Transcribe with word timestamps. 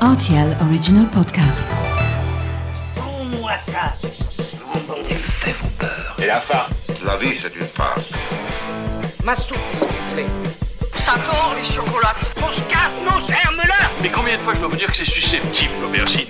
RTL 0.00 0.56
Original 0.60 1.10
Podcast. 1.10 1.64
Sans-moi 2.94 3.56
ça. 3.56 3.92
Des 5.08 5.14
faits 5.16 5.56
vous 5.56 5.68
peur. 5.70 6.16
Et 6.22 6.26
la 6.26 6.38
farce 6.38 6.86
La 7.04 7.16
vie, 7.16 7.34
c'est 7.36 7.52
une 7.56 7.66
farce. 7.66 8.12
Ma 9.24 9.34
soupe, 9.34 9.58
s'il 9.76 9.88
vous 9.88 10.14
plaît. 10.14 10.26
Ça 10.94 11.14
tord 11.24 11.52
les 11.56 11.64
chocolates. 11.64 12.32
On 12.40 12.52
se 12.52 12.60
casse 12.62 12.92
nos 13.02 13.26
germes-là 13.26 13.90
Mais 14.00 14.10
combien 14.10 14.36
de 14.36 14.40
fois 14.40 14.54
je 14.54 14.60
dois 14.60 14.68
vous 14.68 14.76
dire 14.76 14.88
que 14.88 14.96
c'est 14.96 15.04
susceptible, 15.04 15.72
l'aubergine 15.82 16.27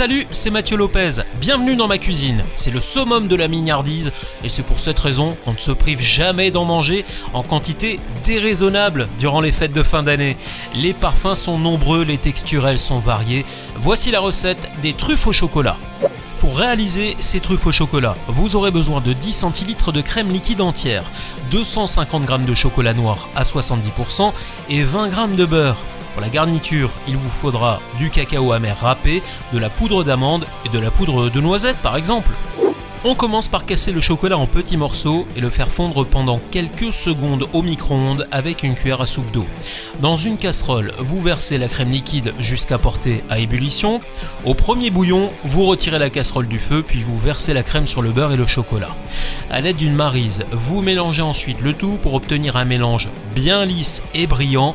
Salut, 0.00 0.26
c'est 0.30 0.48
Mathieu 0.48 0.78
Lopez. 0.78 1.20
Bienvenue 1.42 1.76
dans 1.76 1.86
ma 1.86 1.98
cuisine. 1.98 2.42
C'est 2.56 2.70
le 2.70 2.80
summum 2.80 3.28
de 3.28 3.36
la 3.36 3.48
mignardise 3.48 4.12
et 4.42 4.48
c'est 4.48 4.62
pour 4.62 4.78
cette 4.80 4.98
raison 4.98 5.36
qu'on 5.44 5.52
ne 5.52 5.58
se 5.58 5.72
prive 5.72 6.00
jamais 6.00 6.50
d'en 6.50 6.64
manger 6.64 7.04
en 7.34 7.42
quantité 7.42 8.00
déraisonnable 8.24 9.10
durant 9.18 9.42
les 9.42 9.52
fêtes 9.52 9.74
de 9.74 9.82
fin 9.82 10.02
d'année. 10.02 10.38
Les 10.74 10.94
parfums 10.94 11.34
sont 11.34 11.58
nombreux, 11.58 12.02
les 12.02 12.16
texturels 12.16 12.78
sont 12.78 12.98
variés. 12.98 13.44
Voici 13.76 14.10
la 14.10 14.20
recette 14.20 14.70
des 14.80 14.94
truffes 14.94 15.26
au 15.26 15.32
chocolat. 15.32 15.76
Pour 16.38 16.56
réaliser 16.56 17.14
ces 17.20 17.40
truffes 17.40 17.66
au 17.66 17.72
chocolat, 17.72 18.16
vous 18.26 18.56
aurez 18.56 18.70
besoin 18.70 19.02
de 19.02 19.12
10 19.12 19.34
centilitres 19.34 19.92
de 19.92 20.00
crème 20.00 20.30
liquide 20.30 20.62
entière, 20.62 21.04
250 21.50 22.26
g 22.26 22.38
de 22.48 22.54
chocolat 22.54 22.94
noir 22.94 23.28
à 23.36 23.42
70% 23.42 24.32
et 24.70 24.82
20 24.82 25.10
g 25.10 25.36
de 25.36 25.44
beurre. 25.44 25.76
Pour 26.12 26.22
la 26.22 26.28
garniture, 26.28 26.90
il 27.08 27.16
vous 27.16 27.28
faudra 27.28 27.80
du 27.98 28.10
cacao 28.10 28.52
amer 28.52 28.76
râpé, 28.78 29.22
de 29.52 29.58
la 29.58 29.70
poudre 29.70 30.04
d'amande 30.04 30.46
et 30.64 30.68
de 30.68 30.78
la 30.78 30.90
poudre 30.90 31.30
de 31.30 31.40
noisette 31.40 31.76
par 31.78 31.96
exemple. 31.96 32.32
On 33.02 33.14
commence 33.14 33.48
par 33.48 33.64
casser 33.64 33.92
le 33.92 34.02
chocolat 34.02 34.36
en 34.36 34.46
petits 34.46 34.76
morceaux 34.76 35.26
et 35.34 35.40
le 35.40 35.48
faire 35.48 35.70
fondre 35.70 36.04
pendant 36.04 36.38
quelques 36.50 36.92
secondes 36.92 37.46
au 37.54 37.62
micro-ondes 37.62 38.28
avec 38.30 38.62
une 38.62 38.74
cuillère 38.74 39.00
à 39.00 39.06
soupe 39.06 39.30
d'eau. 39.30 39.46
Dans 40.00 40.16
une 40.16 40.36
casserole, 40.36 40.92
vous 40.98 41.22
versez 41.22 41.56
la 41.56 41.68
crème 41.68 41.90
liquide 41.90 42.34
jusqu'à 42.38 42.76
porter 42.76 43.24
à 43.30 43.38
ébullition. 43.38 44.02
Au 44.44 44.52
premier 44.52 44.90
bouillon, 44.90 45.32
vous 45.44 45.64
retirez 45.64 45.98
la 45.98 46.10
casserole 46.10 46.46
du 46.46 46.58
feu 46.58 46.84
puis 46.86 47.02
vous 47.02 47.16
versez 47.16 47.54
la 47.54 47.62
crème 47.62 47.86
sur 47.86 48.02
le 48.02 48.12
beurre 48.12 48.32
et 48.32 48.36
le 48.36 48.46
chocolat. 48.46 48.94
À 49.50 49.62
l'aide 49.62 49.76
d'une 49.76 49.94
marise, 49.94 50.44
vous 50.52 50.82
mélangez 50.82 51.22
ensuite 51.22 51.62
le 51.62 51.72
tout 51.72 51.98
pour 52.02 52.12
obtenir 52.12 52.56
un 52.56 52.66
mélange 52.66 53.08
bien 53.34 53.64
lisse 53.64 54.02
et 54.12 54.26
brillant. 54.26 54.74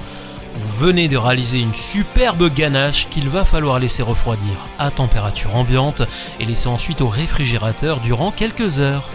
Vous 0.58 0.86
venez 0.86 1.09
de 1.09 1.17
réaliser 1.17 1.59
une 1.59 1.73
superbe 1.73 2.50
ganache 2.53 3.08
qu'il 3.09 3.28
va 3.28 3.44
falloir 3.44 3.78
laisser 3.78 4.03
refroidir 4.03 4.53
à 4.80 4.89
température 4.89 5.53
ambiante 5.53 6.03
et 6.39 6.45
laisser 6.45 6.67
ensuite 6.67 7.02
au 7.02 7.09
réfrigérateur 7.09 8.00
durant 8.00 8.31
quelques 8.31 8.80
heures. 8.80 9.09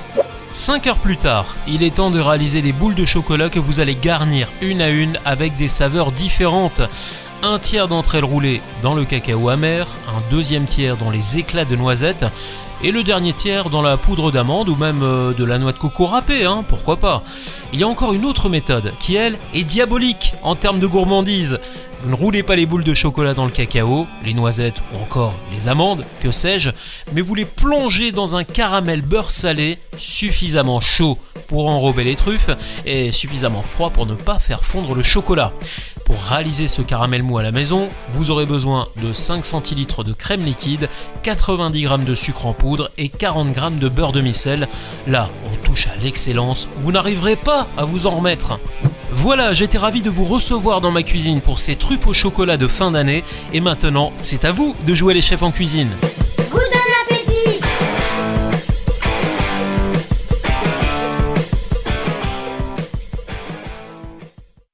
5 0.52 0.86
heures 0.88 0.98
plus 0.98 1.16
tard, 1.16 1.56
il 1.66 1.82
est 1.82 1.96
temps 1.96 2.10
de 2.10 2.20
réaliser 2.20 2.60
des 2.60 2.72
boules 2.72 2.94
de 2.94 3.06
chocolat 3.06 3.48
que 3.48 3.58
vous 3.58 3.80
allez 3.80 3.94
garnir 3.94 4.52
une 4.60 4.82
à 4.82 4.90
une 4.90 5.18
avec 5.24 5.56
des 5.56 5.68
saveurs 5.68 6.12
différentes. 6.12 6.82
Un 7.42 7.58
tiers 7.58 7.88
d'entre 7.88 8.16
elles 8.16 8.24
roulées 8.24 8.60
dans 8.82 8.94
le 8.94 9.06
cacao 9.06 9.48
amer, 9.48 9.86
un 10.08 10.20
deuxième 10.30 10.66
tiers 10.66 10.98
dans 10.98 11.10
les 11.10 11.38
éclats 11.38 11.64
de 11.64 11.76
noisettes 11.76 12.26
et 12.82 12.92
le 12.92 13.02
dernier 13.02 13.32
tiers 13.32 13.70
dans 13.70 13.82
la 13.82 13.96
poudre 13.96 14.30
d'amande 14.30 14.68
ou 14.68 14.76
même 14.76 15.02
euh, 15.02 15.32
de 15.32 15.44
la 15.44 15.58
noix 15.58 15.72
de 15.72 15.78
coco 15.78 16.06
râpée, 16.06 16.44
hein, 16.44 16.64
pourquoi 16.66 16.96
pas. 16.96 17.22
Il 17.72 17.80
y 17.80 17.82
a 17.82 17.88
encore 17.88 18.14
une 18.14 18.24
autre 18.24 18.48
méthode 18.48 18.92
qui, 18.98 19.16
elle, 19.16 19.38
est 19.54 19.64
diabolique 19.64 20.34
en 20.42 20.54
termes 20.54 20.80
de 20.80 20.86
gourmandise. 20.86 21.60
Vous 22.02 22.08
ne 22.08 22.14
roulez 22.14 22.42
pas 22.42 22.56
les 22.56 22.64
boules 22.64 22.84
de 22.84 22.94
chocolat 22.94 23.34
dans 23.34 23.44
le 23.44 23.50
cacao, 23.50 24.06
les 24.24 24.32
noisettes 24.32 24.80
ou 24.94 25.02
encore 25.02 25.34
les 25.52 25.68
amandes, 25.68 26.06
que 26.20 26.30
sais-je, 26.30 26.70
mais 27.12 27.20
vous 27.20 27.34
les 27.34 27.44
plongez 27.44 28.10
dans 28.10 28.36
un 28.36 28.44
caramel 28.44 29.02
beurre 29.02 29.30
salé 29.30 29.78
suffisamment 29.98 30.80
chaud 30.80 31.18
pour 31.48 31.68
enrober 31.68 32.04
les 32.04 32.16
truffes 32.16 32.50
et 32.86 33.12
suffisamment 33.12 33.62
froid 33.62 33.90
pour 33.90 34.06
ne 34.06 34.14
pas 34.14 34.38
faire 34.38 34.64
fondre 34.64 34.94
le 34.94 35.02
chocolat. 35.02 35.52
Pour 36.10 36.22
réaliser 36.22 36.66
ce 36.66 36.82
caramel 36.82 37.22
mou 37.22 37.38
à 37.38 37.44
la 37.44 37.52
maison, 37.52 37.88
vous 38.08 38.32
aurez 38.32 38.44
besoin 38.44 38.88
de 39.00 39.12
5 39.12 39.46
centilitres 39.46 40.02
de 40.02 40.12
crème 40.12 40.44
liquide, 40.44 40.88
90 41.22 41.82
g 41.82 41.98
de 42.04 42.14
sucre 42.16 42.46
en 42.46 42.52
poudre 42.52 42.90
et 42.98 43.08
40 43.08 43.54
g 43.54 43.60
de 43.78 43.88
beurre 43.88 44.10
demi-sel. 44.10 44.66
Là, 45.06 45.30
on 45.46 45.64
touche 45.64 45.86
à 45.86 45.94
l'excellence, 46.02 46.68
vous 46.78 46.90
n'arriverez 46.90 47.36
pas 47.36 47.68
à 47.76 47.84
vous 47.84 48.08
en 48.08 48.10
remettre. 48.10 48.58
Voilà, 49.12 49.52
j'étais 49.52 49.78
ravi 49.78 50.02
de 50.02 50.10
vous 50.10 50.24
recevoir 50.24 50.80
dans 50.80 50.90
ma 50.90 51.04
cuisine 51.04 51.40
pour 51.40 51.60
ces 51.60 51.76
truffes 51.76 52.08
au 52.08 52.12
chocolat 52.12 52.56
de 52.56 52.66
fin 52.66 52.90
d'année 52.90 53.22
et 53.52 53.60
maintenant, 53.60 54.12
c'est 54.20 54.44
à 54.44 54.50
vous 54.50 54.74
de 54.84 54.94
jouer 54.94 55.14
les 55.14 55.22
chefs 55.22 55.44
en 55.44 55.52
cuisine. 55.52 55.90